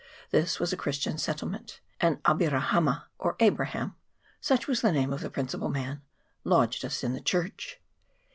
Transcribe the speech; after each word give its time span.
This 0.31 0.59
was 0.59 0.73
a 0.73 0.77
Christian 0.77 1.19
settlement; 1.19 1.79
and 1.99 2.17
Abe 2.27 2.51
rahama, 2.51 3.03
or 3.19 3.35
Abraham 3.39 3.93
such 4.39 4.65
was 4.67 4.81
the 4.81 4.91
name 4.91 5.13
of 5.13 5.21
the 5.21 5.29
principal 5.29 5.69
man 5.69 6.01
lodged 6.43 6.83
us 6.83 7.03
in 7.03 7.13
the 7.13 7.21
church. 7.21 7.79